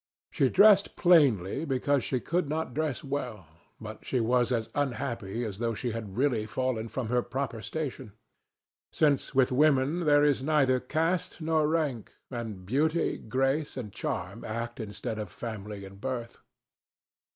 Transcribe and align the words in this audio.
She 0.31 0.49
dressed 0.49 0.95
plainly 0.95 1.63
because 1.63 2.03
she 2.03 2.19
could 2.19 2.49
not 2.49 2.73
dress 2.73 3.03
well, 3.03 3.45
but 3.79 4.03
she 4.03 4.19
was 4.19 4.51
as 4.51 4.67
unhappy 4.73 5.45
as 5.45 5.59
though 5.59 5.75
she 5.75 5.91
had 5.91 6.17
really 6.17 6.47
fallen 6.47 6.87
from 6.87 7.09
her 7.09 7.21
proper 7.21 7.61
station; 7.61 8.13
since 8.91 9.35
with 9.35 9.51
women 9.51 9.99
there 10.05 10.23
is 10.23 10.41
neither 10.41 10.79
caste 10.79 11.39
nor 11.39 11.67
rank; 11.67 12.13
and 12.31 12.65
beauty, 12.65 13.19
grace, 13.19 13.77
and 13.77 13.93
charm 13.93 14.43
act 14.43 14.79
instead 14.79 15.19
of 15.19 15.29
family 15.29 15.85
and 15.85 16.01
birth. 16.01 16.39